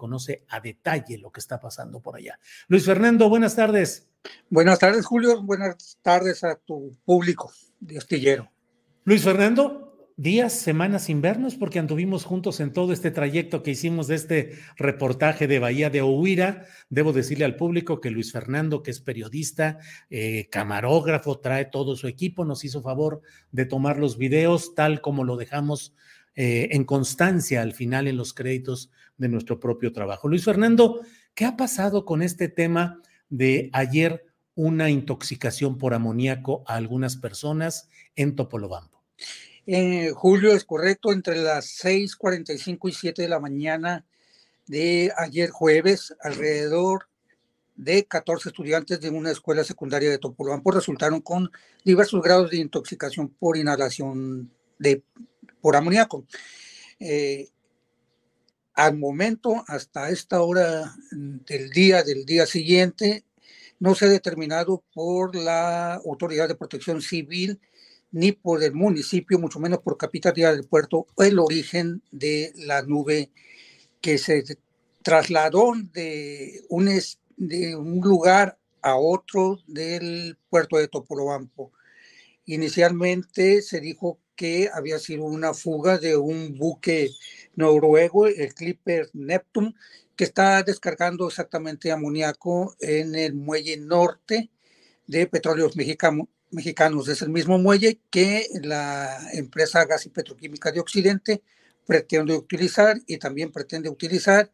conoce 0.00 0.46
a 0.48 0.60
detalle 0.60 1.18
lo 1.18 1.30
que 1.30 1.40
está 1.40 1.60
pasando 1.60 2.00
por 2.00 2.16
allá. 2.16 2.38
Luis 2.68 2.86
Fernando, 2.86 3.28
buenas 3.28 3.54
tardes. 3.54 4.08
Buenas 4.48 4.78
tardes, 4.78 5.04
Julio. 5.04 5.42
Buenas 5.42 5.98
tardes 6.00 6.42
a 6.42 6.56
tu 6.56 6.96
público 7.04 7.52
de 7.80 7.98
astillero. 7.98 8.50
Luis 9.04 9.22
Fernando, 9.22 10.08
días, 10.16 10.54
semanas, 10.54 11.10
invernos, 11.10 11.54
porque 11.54 11.78
anduvimos 11.78 12.24
juntos 12.24 12.60
en 12.60 12.72
todo 12.72 12.94
este 12.94 13.10
trayecto 13.10 13.62
que 13.62 13.72
hicimos 13.72 14.06
de 14.06 14.14
este 14.14 14.58
reportaje 14.78 15.46
de 15.46 15.58
Bahía 15.58 15.90
de 15.90 16.00
Ohuira. 16.00 16.64
Debo 16.88 17.12
decirle 17.12 17.44
al 17.44 17.56
público 17.56 18.00
que 18.00 18.10
Luis 18.10 18.32
Fernando, 18.32 18.82
que 18.82 18.90
es 18.90 19.00
periodista, 19.00 19.80
eh, 20.08 20.48
camarógrafo, 20.50 21.40
trae 21.40 21.66
todo 21.66 21.94
su 21.94 22.08
equipo, 22.08 22.46
nos 22.46 22.64
hizo 22.64 22.80
favor 22.80 23.20
de 23.52 23.66
tomar 23.66 23.98
los 23.98 24.16
videos 24.16 24.74
tal 24.74 25.02
como 25.02 25.24
lo 25.24 25.36
dejamos 25.36 25.94
eh, 26.36 26.68
en 26.72 26.84
constancia 26.84 27.60
al 27.60 27.74
final 27.74 28.06
en 28.06 28.16
los 28.16 28.32
créditos 28.32 28.90
de 29.20 29.28
nuestro 29.28 29.60
propio 29.60 29.92
trabajo. 29.92 30.28
Luis 30.28 30.44
Fernando, 30.44 31.02
¿qué 31.34 31.44
ha 31.44 31.56
pasado 31.56 32.06
con 32.06 32.22
este 32.22 32.48
tema 32.48 33.02
de 33.28 33.68
ayer 33.74 34.24
una 34.54 34.88
intoxicación 34.88 35.76
por 35.76 35.92
amoníaco 35.92 36.64
a 36.66 36.76
algunas 36.76 37.16
personas 37.16 37.88
en 38.16 38.34
Topolobampo? 38.34 39.04
Eh, 39.66 40.10
Julio, 40.14 40.54
es 40.54 40.64
correcto, 40.64 41.12
entre 41.12 41.36
las 41.36 41.66
6:45 41.66 42.88
y 42.88 42.92
7 42.92 43.22
de 43.22 43.28
la 43.28 43.40
mañana 43.40 44.06
de 44.66 45.12
ayer 45.18 45.50
jueves, 45.50 46.16
alrededor 46.22 47.08
de 47.76 48.06
14 48.06 48.48
estudiantes 48.48 49.00
de 49.00 49.10
una 49.10 49.30
escuela 49.30 49.64
secundaria 49.64 50.10
de 50.10 50.18
Topolobampo 50.18 50.70
resultaron 50.70 51.20
con 51.20 51.50
diversos 51.84 52.22
grados 52.22 52.50
de 52.50 52.56
intoxicación 52.56 53.28
por 53.28 53.58
inhalación 53.58 54.50
de 54.78 55.02
por 55.60 55.76
amoníaco. 55.76 56.24
Eh, 56.98 57.48
al 58.74 58.98
momento, 58.98 59.64
hasta 59.66 60.10
esta 60.10 60.42
hora 60.42 60.94
del 61.10 61.70
día, 61.70 62.02
del 62.02 62.24
día 62.24 62.46
siguiente, 62.46 63.24
no 63.78 63.94
se 63.94 64.06
ha 64.06 64.08
determinado 64.08 64.84
por 64.92 65.34
la 65.34 65.94
Autoridad 65.94 66.48
de 66.48 66.54
Protección 66.54 67.00
Civil 67.02 67.60
ni 68.12 68.32
por 68.32 68.62
el 68.62 68.72
municipio, 68.72 69.38
mucho 69.38 69.60
menos 69.60 69.80
por 69.80 69.96
Capitalidad 69.96 70.52
del 70.52 70.64
Puerto, 70.64 71.06
el 71.18 71.38
origen 71.38 72.02
de 72.10 72.52
la 72.56 72.82
nube 72.82 73.30
que 74.00 74.18
se 74.18 74.44
trasladó 75.02 75.72
de 75.92 76.62
un, 76.68 76.90
de 77.36 77.76
un 77.76 78.00
lugar 78.00 78.58
a 78.82 78.96
otro 78.96 79.58
del 79.66 80.38
puerto 80.48 80.76
de 80.76 80.88
Topolobampo. 80.88 81.72
Inicialmente 82.46 83.62
se 83.62 83.80
dijo 83.80 84.18
que 84.40 84.70
había 84.72 84.98
sido 84.98 85.24
una 85.24 85.52
fuga 85.52 85.98
de 85.98 86.16
un 86.16 86.56
buque 86.56 87.10
noruego, 87.56 88.26
el 88.26 88.54
Clipper 88.54 89.10
Neptune, 89.12 89.74
que 90.16 90.24
está 90.24 90.62
descargando 90.62 91.28
exactamente 91.28 91.92
amoníaco 91.92 92.74
en 92.80 93.14
el 93.16 93.34
muelle 93.34 93.76
norte 93.76 94.48
de 95.06 95.26
Petróleos 95.26 95.76
Mexicanos. 95.76 97.06
Es 97.10 97.20
el 97.20 97.28
mismo 97.28 97.58
muelle 97.58 98.00
que 98.08 98.46
la 98.62 99.28
empresa 99.34 99.84
Gas 99.84 100.06
y 100.06 100.08
Petroquímica 100.08 100.72
de 100.72 100.80
Occidente 100.80 101.42
pretende 101.84 102.34
utilizar 102.34 102.98
y 103.06 103.18
también 103.18 103.52
pretende 103.52 103.90
utilizar 103.90 104.50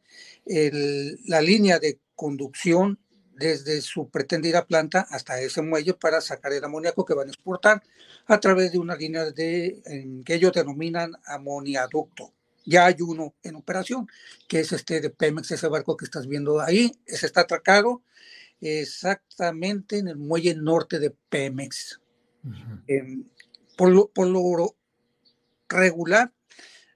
la 0.46 1.40
línea 1.40 1.78
de 1.78 2.00
conducción 2.16 2.98
desde 3.36 3.80
su 3.82 4.08
pretendida 4.08 4.66
planta 4.66 5.06
hasta 5.10 5.40
ese 5.40 5.62
muelle 5.62 5.94
para 5.94 6.20
sacar 6.20 6.52
el 6.52 6.64
amoníaco 6.64 7.04
que 7.04 7.14
van 7.14 7.28
a 7.28 7.30
exportar 7.30 7.82
a 8.26 8.40
través 8.40 8.72
de 8.72 8.78
una 8.78 8.96
línea 8.96 9.30
de, 9.30 10.22
que 10.24 10.34
ellos 10.34 10.52
denominan 10.52 11.12
amoniaducto. 11.26 12.32
Ya 12.64 12.86
hay 12.86 12.96
uno 13.00 13.34
en 13.42 13.56
operación, 13.56 14.08
que 14.48 14.60
es 14.60 14.72
este 14.72 15.00
de 15.00 15.10
Pemex, 15.10 15.50
ese 15.52 15.68
barco 15.68 15.96
que 15.96 16.06
estás 16.06 16.26
viendo 16.26 16.60
ahí. 16.60 16.92
Ese 17.06 17.26
está 17.26 17.42
atracado 17.42 18.02
exactamente 18.60 19.98
en 19.98 20.08
el 20.08 20.16
muelle 20.16 20.54
norte 20.54 20.98
de 20.98 21.10
Pemex. 21.28 22.00
Em, 22.88 23.24
por, 23.76 23.90
lo, 23.90 24.08
por 24.08 24.26
lo 24.26 24.74
regular, 25.68 26.32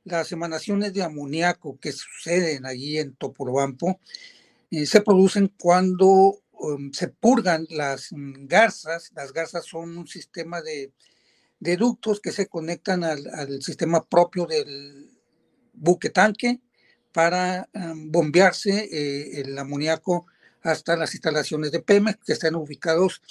las 0.05 0.33
emanaciones 0.33 0.93
de 0.93 1.03
amoníaco 1.03 1.79
que 1.79 1.93
suceden 1.93 2.67
allí 2.67 2.99
en 2.99 3.15
Topolobampo 3.15 4.01
se 4.71 5.01
producen 5.01 5.53
cuando 5.59 6.41
um, 6.53 6.93
se 6.93 7.09
purgan 7.09 7.67
las 7.71 8.09
garzas. 8.13 9.11
Las 9.15 9.33
garzas 9.33 9.65
son 9.67 9.99
un 9.99 10.07
sistema 10.07 10.63
de, 10.63 10.93
ductos 11.77 12.21
que 12.21 12.33
se 12.33 12.47
conectan 12.47 13.05
al, 13.05 13.63
sistema 13.63 14.05
propio 14.05 14.47
del 14.47 15.11
buque 15.73 16.11
tanque 16.11 16.61
para 17.13 17.69
um, 17.75 18.11
bombearse 18.11 18.89
eh, 18.91 19.41
el 19.41 19.59
amoníaco 19.59 20.27
hasta 20.63 20.97
las 20.97 21.15
instalaciones 21.15 21.73
de 21.73 21.81
Pemex 21.81 22.19
que 22.25 22.33
están 22.33 22.55
ubicados 22.55 23.23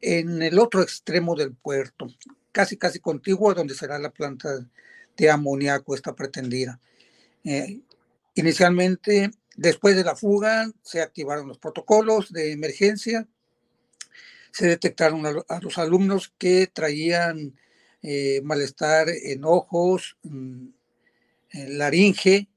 en 0.00 0.42
el 0.42 0.58
otro 0.58 0.82
extremo 0.82 1.36
del 1.36 1.52
puerto, 1.52 2.06
casi 2.52 2.76
casi 2.76 3.00
contiguo 3.00 3.50
a 3.50 3.54
donde 3.54 3.74
será 3.74 3.98
la 3.98 4.10
planta 4.10 4.66
de 5.16 5.30
amoníaco 5.30 5.94
esta 5.94 6.14
pretendida. 6.14 6.80
Eh, 7.44 7.80
inicialmente 8.34 9.30
Después 9.60 9.94
de 9.94 10.04
la 10.04 10.16
fuga, 10.16 10.72
se 10.82 11.02
activaron 11.02 11.46
los 11.46 11.58
protocolos 11.58 12.32
de 12.32 12.52
emergencia, 12.52 13.28
se 14.52 14.68
detectaron 14.68 15.26
a, 15.26 15.60
los 15.60 15.76
alumnos 15.76 16.32
que 16.38 16.66
traían 16.66 17.54
eh, 18.00 18.40
malestar 18.42 19.10
en 19.10 19.44
ojos, 19.44 20.16
mm, 20.22 20.66
en 21.50 21.76
laringe 21.78 22.48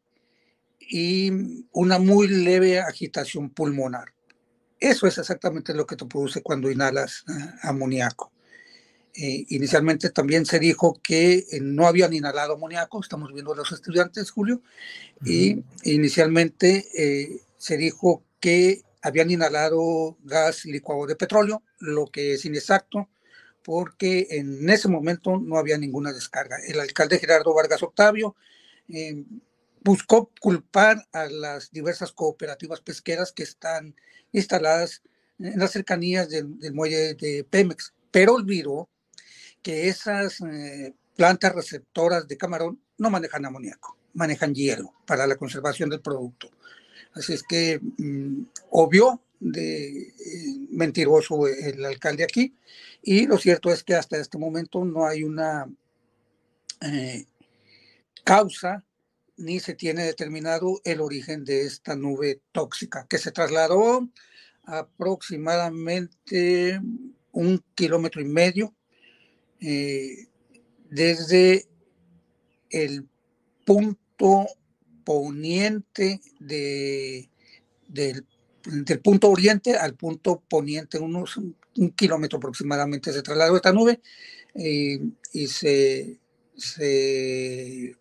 y 0.79 1.29
una 1.73 1.99
muy 1.99 2.29
leve 2.29 2.79
agitación 2.79 3.49
pulmonar. 3.49 4.13
Eso 4.79 5.05
es 5.05 5.17
exactamente 5.17 5.73
lo 5.73 5.85
que 5.85 5.97
te 5.97 6.05
produce 6.05 6.41
cuando 6.41 6.71
inhalas 6.71 7.25
ah, 7.27 7.55
amoníaco. 7.63 8.32
Eh, 9.15 9.45
inicialmente 9.49 10.09
también 10.09 10.45
se 10.45 10.57
dijo 10.57 10.99
que 11.03 11.45
eh, 11.51 11.59
no 11.61 11.85
habían 11.85 12.13
inhalado 12.13 12.53
amoníaco, 12.53 12.99
estamos 12.99 13.31
viendo 13.31 13.53
a 13.53 13.55
los 13.55 13.71
estudiantes, 13.71 14.31
Julio, 14.31 14.61
y 15.23 15.63
inicialmente 15.83 16.87
eh, 16.97 17.41
se 17.57 17.77
dijo 17.77 18.23
que 18.39 18.81
habían 19.03 19.29
inhalado 19.29 20.17
gas 20.23 20.65
licuado 20.65 21.05
de 21.05 21.15
petróleo, 21.15 21.61
lo 21.77 22.07
que 22.07 22.33
es 22.33 22.45
inexacto, 22.45 23.07
porque 23.63 24.27
en 24.31 24.67
ese 24.69 24.87
momento 24.87 25.37
no 25.37 25.57
había 25.57 25.77
ninguna 25.77 26.11
descarga. 26.11 26.57
El 26.67 26.79
alcalde 26.79 27.19
Gerardo 27.19 27.53
Vargas 27.53 27.83
Octavio 27.83 28.35
buscó 29.81 30.31
culpar 30.41 31.07
a 31.11 31.27
las 31.27 31.71
diversas 31.71 32.11
cooperativas 32.11 32.81
pesqueras 32.81 33.31
que 33.31 33.43
están 33.43 33.95
instaladas 34.31 35.03
en 35.39 35.59
las 35.59 35.71
cercanías 35.71 36.29
del, 36.29 36.73
muelle 36.73 37.13
de 37.13 37.45
Pemex, 37.49 37.93
pero 38.11 38.33
olvidó 38.33 38.89
que 39.63 39.87
esas 39.87 40.41
eh, 40.41 40.93
plantas 41.15 41.55
receptoras 41.55 42.27
de 42.27 42.37
camarón 42.37 42.79
no 42.97 43.09
manejan 43.09 43.45
amoníaco, 43.45 43.97
manejan 44.13 44.53
hielo 44.53 44.93
para 45.07 45.25
la 45.25 45.37
conservación 45.37 45.89
del 45.89 46.01
producto. 46.01 46.51
Así 47.13 47.33
es 47.33 47.43
que 47.43 47.79
mm, 47.79 48.43
obvio 48.69 49.21
de 49.39 50.01
eh, 50.01 50.13
mentiroso 50.69 51.47
el 51.47 51.83
alcalde 51.85 52.23
aquí 52.23 52.55
y 53.01 53.25
lo 53.27 53.37
cierto 53.37 53.71
es 53.71 53.83
que 53.83 53.95
hasta 53.95 54.17
este 54.17 54.37
momento 54.37 54.85
no 54.85 55.05
hay 55.05 55.23
una 55.23 55.69
eh, 56.81 57.25
causa 58.23 58.85
ni 59.35 59.59
se 59.59 59.73
tiene 59.73 60.05
determinado 60.05 60.79
el 60.85 61.01
origen 61.01 61.43
de 61.43 61.63
esta 61.63 61.95
nube 61.95 62.41
tóxica 62.51 63.07
que 63.09 63.17
se 63.17 63.31
trasladó 63.31 64.07
aproximadamente 64.63 66.79
un 67.31 67.63
kilómetro 67.75 68.21
y 68.21 68.25
medio 68.25 68.73
eh, 69.65 70.27
desde 70.89 71.65
el 72.69 73.07
punto 73.65 74.47
poniente 75.05 76.19
de, 76.39 77.29
del, 77.87 78.25
punto 79.01 79.29
oriente 79.29 79.77
al 79.77 79.95
punto 79.95 80.43
poniente, 80.49 80.99
unos 80.99 81.37
un, 81.37 81.55
kilómetro 81.95 82.37
aproximadamente. 82.37 83.13
Se 83.13 83.21
trasladó 83.21 83.55
esta 83.55 83.71
nube 83.71 84.01
eh, 84.53 84.99
y 85.31 85.47
se, 85.47 86.19
se 86.57 87.95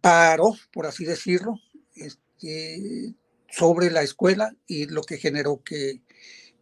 paró, 0.00 0.56
por 0.72 0.86
así 0.86 1.04
decirlo, 1.04 1.60
este, 1.94 3.14
sobre 3.50 3.90
la 3.90 4.02
escuela 4.02 4.56
y 4.66 4.86
lo 4.86 5.02
que 5.02 5.18
generó 5.18 5.62
que, 5.62 6.00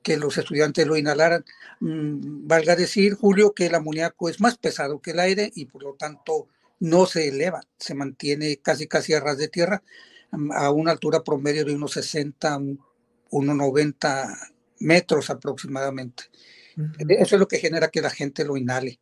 que 0.03 0.17
los 0.17 0.39
estudiantes 0.39 0.87
lo 0.87 0.97
inhalaran. 0.97 1.45
Mm, 1.81 2.47
valga 2.47 2.77
decir, 2.77 3.15
Julio, 3.15 3.53
que 3.53 3.67
el 3.67 3.75
amoníaco 3.75 4.29
es 4.29 4.41
más 4.41 4.57
pesado 4.59 5.01
que 5.01 5.13
el 5.13 5.21
aire 5.21 5.51
y 5.55 5.67
por 5.67 5.83
lo 5.83 5.95
tanto 5.95 6.49
no 6.81 7.07
se 7.07 7.29
eleva, 7.29 7.61
se 7.79 7.95
mantiene 7.95 8.59
casi 8.59 8.87
casi 8.87 9.13
a 9.13 9.21
ras 9.21 9.39
de 9.39 9.49
tierra 9.49 9.83
mm, 10.31 10.53
a 10.53 10.71
una 10.71 10.93
altura 10.93 11.23
promedio 11.23 11.65
de 11.65 11.75
unos 11.75 11.93
60, 11.93 12.59
unos 13.31 13.57
90 13.57 14.39
metros 14.81 15.31
aproximadamente. 15.31 16.25
Eso 17.09 17.35
es 17.35 17.41
lo 17.41 17.49
que 17.49 17.59
genera 17.59 17.89
que 17.89 18.01
la 18.01 18.11
gente 18.11 18.45
lo 18.45 18.57
inhale. 18.57 19.01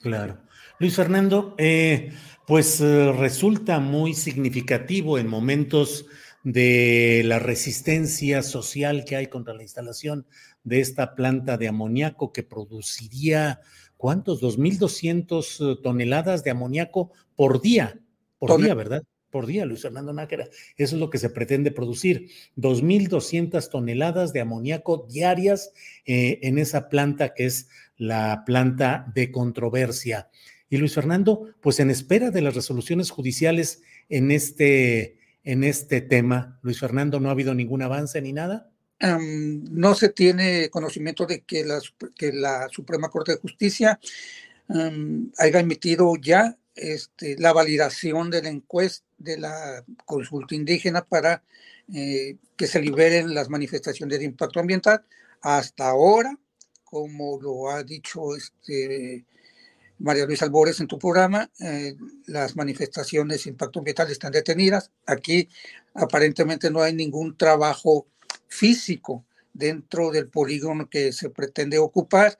Claro. 0.00 0.38
Luis 0.78 0.96
Fernando, 0.96 1.54
eh, 1.58 2.12
pues 2.46 2.80
eh, 2.80 3.12
resulta 3.12 3.78
muy 3.80 4.14
significativo 4.14 5.18
en 5.18 5.26
momentos 5.26 6.06
de 6.42 7.22
la 7.24 7.38
resistencia 7.38 8.42
social 8.42 9.04
que 9.04 9.16
hay 9.16 9.26
contra 9.26 9.54
la 9.54 9.62
instalación 9.62 10.26
de 10.64 10.80
esta 10.80 11.14
planta 11.14 11.58
de 11.58 11.68
amoníaco 11.68 12.32
que 12.32 12.42
produciría, 12.42 13.60
¿cuántos? 13.96 14.42
2.200 14.42 15.72
eh, 15.72 15.80
toneladas 15.82 16.44
de 16.44 16.50
amoníaco 16.50 17.12
por 17.36 17.60
día, 17.60 18.00
por 18.38 18.60
día, 18.60 18.74
¿verdad? 18.74 19.02
Por 19.30 19.46
día, 19.46 19.64
Luis 19.64 19.82
Fernando 19.82 20.12
Nájera. 20.12 20.48
Eso 20.76 20.96
es 20.96 21.00
lo 21.00 21.08
que 21.08 21.18
se 21.18 21.30
pretende 21.30 21.70
producir. 21.70 22.30
2.200 22.56 23.70
toneladas 23.70 24.32
de 24.32 24.40
amoníaco 24.40 25.06
diarias 25.08 25.72
en 26.04 26.58
esa 26.58 26.88
planta 26.88 27.32
que 27.32 27.46
es 27.46 27.68
la 27.96 28.42
planta 28.44 29.12
de 29.14 29.30
controversia. 29.30 30.30
Y 30.70 30.78
Luis 30.78 30.94
Fernando, 30.94 31.48
pues 31.60 31.80
en 31.80 31.90
espera 31.90 32.30
de 32.30 32.40
las 32.40 32.54
resoluciones 32.54 33.10
judiciales 33.10 33.82
en 34.08 34.30
este, 34.30 35.19
en 35.44 35.64
este 35.64 36.00
tema, 36.00 36.58
Luis 36.62 36.78
Fernando, 36.78 37.20
¿no 37.20 37.28
ha 37.28 37.32
habido 37.32 37.54
ningún 37.54 37.82
avance 37.82 38.20
ni 38.20 38.32
nada? 38.32 38.66
no 39.02 39.94
se 39.94 40.10
tiene 40.10 40.68
conocimiento 40.68 41.24
de 41.24 41.40
que 41.40 41.64
la, 41.64 41.80
que 42.14 42.34
la 42.34 42.68
Suprema 42.68 43.08
Corte 43.08 43.32
de 43.32 43.38
Justicia 43.38 43.98
haya 45.38 45.60
emitido 45.60 46.16
ya 46.20 46.58
este, 46.74 47.36
la 47.38 47.54
validación 47.54 48.30
de 48.30 48.42
la 48.42 48.50
encuesta 48.50 49.06
de 49.20 49.38
la 49.38 49.84
consulta 50.06 50.54
indígena 50.54 51.04
para 51.04 51.42
eh, 51.92 52.36
que 52.56 52.66
se 52.66 52.80
liberen 52.80 53.34
las 53.34 53.48
manifestaciones 53.48 54.18
de 54.18 54.24
impacto 54.24 54.60
ambiental. 54.60 55.04
Hasta 55.42 55.88
ahora, 55.88 56.38
como 56.84 57.38
lo 57.40 57.70
ha 57.70 57.82
dicho 57.82 58.34
este, 58.36 59.24
María 60.00 60.24
Luisa 60.26 60.46
Albores 60.46 60.80
en 60.80 60.86
tu 60.86 60.98
programa, 60.98 61.50
eh, 61.60 61.94
las 62.26 62.56
manifestaciones 62.56 63.44
de 63.44 63.50
impacto 63.50 63.80
ambiental 63.80 64.10
están 64.10 64.32
detenidas. 64.32 64.90
Aquí 65.06 65.48
aparentemente 65.94 66.70
no 66.70 66.80
hay 66.80 66.94
ningún 66.94 67.36
trabajo 67.36 68.06
físico 68.48 69.24
dentro 69.52 70.10
del 70.10 70.28
polígono 70.28 70.88
que 70.88 71.12
se 71.12 71.28
pretende 71.30 71.78
ocupar. 71.78 72.38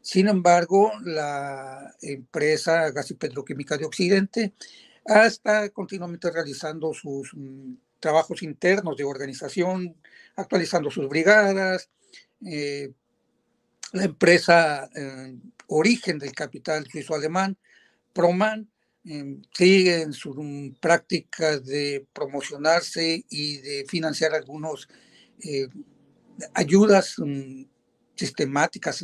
Sin 0.00 0.26
embargo, 0.28 0.90
la 1.04 1.94
empresa 2.00 2.90
Gas 2.90 3.10
y 3.10 3.14
Petroquímica 3.14 3.76
de 3.76 3.84
Occidente 3.84 4.54
está 5.04 5.68
continuamente 5.68 6.30
realizando 6.30 6.94
sus 6.94 7.32
mm, 7.34 7.74
trabajos 8.00 8.42
internos 8.42 8.96
de 8.96 9.04
organización, 9.04 9.96
actualizando 10.34 10.90
sus 10.90 11.08
brigadas. 11.08 11.90
Eh, 12.44 12.90
la 13.92 14.04
empresa 14.04 14.88
eh, 14.94 15.36
origen 15.72 16.18
del 16.18 16.32
capital 16.32 16.86
suizo-alemán, 16.86 17.56
Proman, 18.12 18.70
eh, 19.04 19.38
sigue 19.52 20.02
en 20.02 20.12
su 20.12 20.74
práctica 20.80 21.58
de 21.58 22.06
promocionarse 22.12 23.24
y 23.28 23.58
de 23.58 23.84
financiar 23.88 24.34
algunos 24.34 24.88
eh, 25.40 25.68
ayudas 26.54 27.16
mm, 27.18 27.64
sistemáticas 28.14 29.02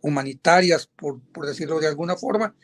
humanitarias, 0.00 0.86
por, 0.86 1.20
decirlo 1.46 1.78
de 1.78 1.86
alguna 1.86 2.16
forma, 2.16 2.54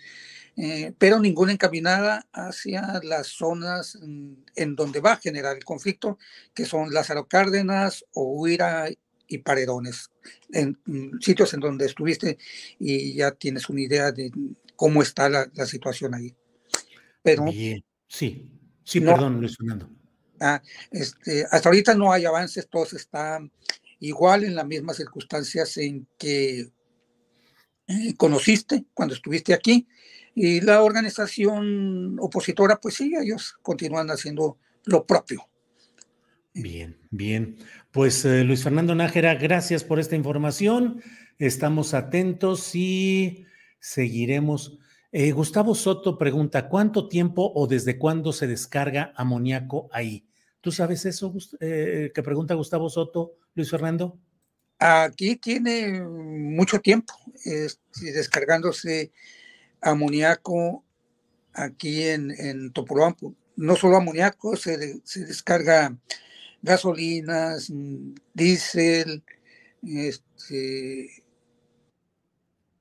pero 0.99 1.19
ninguna 1.19 1.53
encaminada 1.53 2.27
hacia 2.33 3.01
las 3.05 3.29
zonas 3.29 3.99
mm, 4.01 4.33
en 4.57 4.75
donde 4.75 5.01
va 5.01 5.13
a 5.13 5.21
generar 5.21 5.57
el 5.57 5.65
conflicto, 5.65 6.19
que 6.55 6.65
son 6.65 6.93
Lázaro 6.93 7.29
Cárdenas, 7.29 8.05
Huira 8.15 8.89
y 9.33 9.39
Paredones, 9.39 10.11
en 10.51 10.79
mm, 10.85 11.19
sitios 11.21 11.55
en 11.55 11.61
donde 11.61 11.87
estuviste 11.87 12.39
y 12.79 13.15
ya 13.15 13.33
tienes 13.33 13.69
una 13.69 13.81
idea 13.81 14.13
de 14.13 14.31
cómo 14.77 15.03
está 15.03 15.29
la, 15.29 15.49
situación 15.67 16.15
ahí. 16.15 16.35
Pero, 17.23 17.47
sí, 18.09 18.51
sí, 18.85 19.01
perdón, 19.01 19.41
Luis 19.41 19.57
Fernando. 19.57 19.89
Ah, 20.41 20.61
este, 20.91 21.47
hasta 21.51 21.69
ahorita 21.69 21.95
no 21.95 22.13
hay 22.13 22.25
avances, 22.25 22.69
todos 22.69 22.93
están 22.95 23.53
igual 24.01 24.45
en 24.45 24.57
las 24.57 24.67
mismas 24.67 24.97
circunstancias 24.97 25.77
en 25.77 26.07
que 26.19 26.73
eh, 27.87 28.15
conociste 28.17 28.85
cuando 28.93 29.15
estuviste 29.15 29.55
aquí. 29.55 29.87
Y 30.35 30.61
la 30.63 30.83
organización 30.83 32.17
opositora, 32.19 32.81
pues 32.81 32.95
sí, 32.95 33.13
ellos 33.19 33.55
continúan 33.63 34.11
haciendo 34.11 34.59
lo 34.85 35.07
propio. 35.07 35.47
Bien, 36.55 36.99
bien. 37.11 37.57
Pues 37.93 38.25
eh, 38.27 38.45
Luis 38.45 38.63
Fernando 38.63 38.95
Nájera, 38.95 39.35
gracias 39.37 39.85
por 39.85 39.99
esta 39.99 40.17
información. 40.17 41.03
Estamos 41.39 41.95
atentos 41.95 42.75
y 42.75 43.47
seguiremos. 43.81 44.79
Eh, 45.13 45.33
Gustavo 45.33 45.75
Soto 45.75 46.19
pregunta, 46.19 46.69
¿cuánto 46.69 47.09
tiempo 47.09 47.53
o 47.55 47.67
desde 47.67 47.99
cuándo 47.99 48.35
se 48.35 48.47
descarga 48.47 49.15
amoníaco 49.17 49.89
ahí? 49.93 50.27
¿Tú 50.61 50.73
sabes 50.73 51.07
eso 51.07 51.35
eh, 51.61 52.13
que 52.15 52.23
pregunta 52.23 52.55
Gustavo 52.55 52.91
Soto, 52.91 53.33
Luis 53.55 53.71
Fernando? 53.71 54.19
Aquí 54.79 55.37
tiene 55.37 56.03
mucho 56.03 56.81
tiempo 56.81 57.15
descargándose 58.01 59.11
amoníaco 59.81 60.85
aquí 61.55 62.03
en, 62.03 62.31
en. 62.33 62.73
No 63.57 63.77
solo 63.77 63.97
amoníaco, 63.97 64.57
se, 64.57 65.01
se 65.05 65.25
descarga 65.25 65.97
gasolinas, 66.63 67.71
diésel, 68.35 69.23
este, 69.83 71.11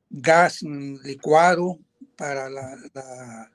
gas 0.09 0.61
licuado 1.03 1.79
para 2.15 2.49
la, 2.49 3.51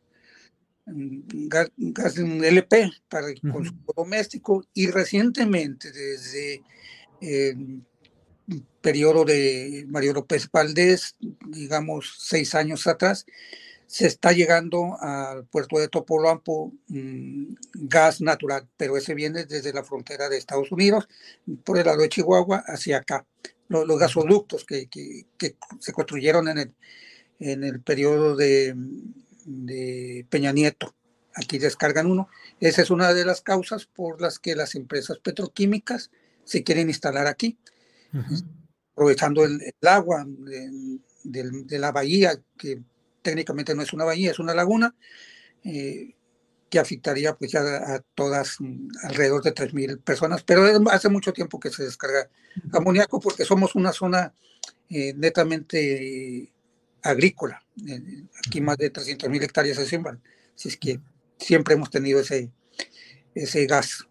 mm, 0.86 1.20
gas, 1.48 2.18
LP 2.18 2.90
para 3.08 3.28
el 3.28 3.40
consumo 3.40 3.92
doméstico 3.96 4.64
y 4.74 4.90
recientemente 4.90 5.92
desde 5.92 6.62
el 7.20 7.82
periodo 8.80 9.24
de 9.24 9.84
Mario 9.88 10.14
López 10.14 10.48
Valdés, 10.50 11.16
digamos 11.48 12.14
seis 12.18 12.54
años 12.54 12.86
atrás, 12.86 13.26
se 13.86 14.06
está 14.06 14.32
llegando 14.32 14.96
al 15.00 15.44
puerto 15.46 15.78
de 15.78 15.88
Topolampo 15.88 16.72
mm, 16.88 17.54
gas 17.74 18.20
natural, 18.20 18.68
pero 18.76 18.96
ese 18.96 19.14
viene 19.14 19.44
desde 19.44 19.72
la 19.72 19.84
frontera 19.84 20.28
de 20.28 20.36
Estados 20.36 20.72
Unidos, 20.72 21.08
por 21.64 21.78
el 21.78 21.86
lado 21.86 22.02
de 22.02 22.08
Chihuahua, 22.08 22.64
hacia 22.66 22.98
acá. 22.98 23.26
Los, 23.68 23.98
gasoductos 23.98 24.64
que, 24.64 24.88
que, 24.88 25.56
se 25.80 25.92
construyeron 25.92 26.48
en 26.48 26.58
el, 26.58 26.74
en 27.40 27.64
el 27.64 27.80
periodo 27.80 28.36
de, 28.36 28.74
de 29.44 30.26
Peña 30.28 30.52
Nieto. 30.52 30.94
Aquí 31.34 31.58
descargan 31.58 32.06
uno. 32.06 32.28
Esa 32.60 32.82
es 32.82 32.90
una 32.90 33.12
de 33.12 33.24
las 33.24 33.40
causas 33.42 33.86
por 33.86 34.20
las 34.20 34.38
que 34.38 34.54
las 34.54 34.74
empresas 34.74 35.18
petroquímicas 35.18 36.10
se 36.44 36.62
quieren 36.62 36.88
instalar 36.88 37.26
aquí, 37.26 37.58
aprovechando 38.92 39.44
el, 39.44 39.60
agua 39.82 40.24
de, 40.26 41.78
la 41.78 41.92
bahía, 41.92 42.40
que 42.56 42.80
técnicamente 43.26 43.74
no 43.74 43.82
es 43.82 43.92
una 43.92 44.04
bahía, 44.04 44.30
es 44.30 44.38
una 44.38 44.54
laguna, 44.54 44.94
eh, 45.64 46.14
que 46.70 46.78
afectaría 46.78 47.34
pues 47.34 47.50
ya 47.50 47.60
a 47.60 48.00
todas 48.14 48.60
mm, 48.60 48.88
alrededor 49.02 49.42
de 49.42 49.52
3.000 49.52 50.00
personas, 50.00 50.44
pero 50.44 50.64
hace 50.90 51.08
mucho 51.08 51.32
tiempo 51.32 51.58
que 51.58 51.70
se 51.70 51.82
descarga 51.82 52.30
amoníaco 52.72 53.18
porque 53.18 53.44
somos 53.44 53.74
una 53.74 53.92
zona 53.92 54.32
eh, 54.88 55.12
netamente 55.16 56.52
agrícola. 57.02 57.60
Eh, 57.84 58.22
aquí 58.46 58.60
más 58.60 58.76
de 58.76 58.92
300.000 58.92 59.42
hectáreas 59.42 59.76
se 59.76 59.86
siembran, 59.86 60.22
así 60.54 60.68
es 60.68 60.76
que 60.76 61.00
siempre 61.36 61.74
hemos 61.74 61.90
tenido 61.90 62.20
ese, 62.20 62.52
ese 63.34 63.66
gas. 63.66 64.06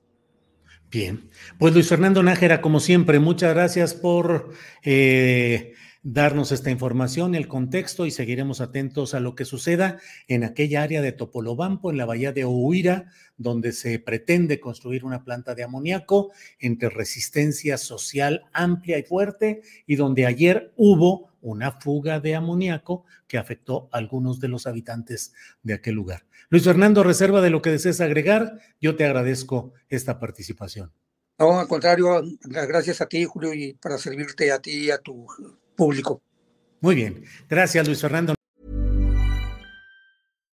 Bien, 0.92 1.30
pues 1.58 1.74
Luis 1.74 1.88
Fernando 1.88 2.22
Nájera, 2.22 2.60
como 2.60 2.82
siempre, 2.82 3.20
muchas 3.20 3.54
gracias 3.54 3.94
por 3.94 4.54
eh, 4.84 5.74
darnos 6.06 6.52
esta 6.52 6.70
información, 6.70 7.34
el 7.34 7.48
contexto 7.48 8.06
y 8.06 8.12
seguiremos 8.12 8.62
atentos 8.62 9.16
a 9.16 9.20
lo 9.20 9.34
que 9.34 9.44
suceda 9.44 10.00
en 10.28 10.44
aquella 10.44 10.84
área 10.84 11.02
de 11.02 11.12
Topolobampo, 11.12 11.90
en 11.90 11.98
la 11.98 12.06
bahía 12.06 12.32
de 12.32 12.46
Ohuira, 12.46 13.12
donde 13.38 13.72
se 13.72 13.98
pretende 13.98 14.60
construir 14.60 15.04
una 15.04 15.24
planta 15.24 15.56
de 15.56 15.64
amoníaco 15.64 16.32
entre 16.60 16.90
resistencia 16.90 17.80
social 17.80 18.44
amplia 18.54 19.00
y 19.00 19.04
fuerte 19.04 19.64
y 19.88 19.96
donde 19.96 20.28
ayer 20.28 20.72
hubo 20.76 21.32
una 21.42 21.72
fuga 21.72 22.20
de 22.20 22.36
amoníaco 22.36 23.04
que 23.28 23.40
afectó 23.40 23.90
a 23.92 23.98
algunos 23.98 24.40
de 24.40 24.50
los 24.50 24.68
habitantes 24.68 25.34
de 25.64 25.74
aquel 25.74 25.96
lugar. 25.96 26.28
Luis 26.50 26.66
Fernando, 26.66 27.02
reserva 27.02 27.42
de 27.42 27.50
lo 27.50 27.64
que 27.64 27.72
desees 27.72 28.00
agregar, 28.00 28.60
yo 28.80 28.96
te 28.96 29.06
agradezco 29.06 29.74
esta 29.90 30.20
participación. 30.20 30.92
No, 31.40 31.60
al 31.60 31.68
contrario, 31.68 32.22
gracias 32.44 33.02
a 33.02 33.08
ti, 33.08 33.26
Julio, 33.26 33.56
y 33.56 33.74
para 33.74 33.98
servirte 33.98 34.52
a 34.52 34.60
ti 34.60 34.86
y 34.86 34.92
a 34.92 35.00
tu 35.00 35.26
público. 35.76 36.22
Muy 36.82 36.96
bien. 36.96 37.24
Gracias, 37.50 37.86
Luis 37.88 38.02
Fernando. 38.02 38.36